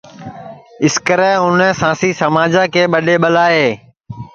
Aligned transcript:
سکرے 0.93 1.31
اُنیں 1.43 1.73
سانسی 1.79 2.09
سماجا 2.21 2.63
کے 2.73 2.83
ٻڈؔے 2.91 3.15
ٻلائے 3.21 3.65